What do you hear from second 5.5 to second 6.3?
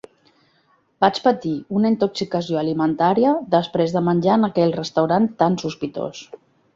sospitós.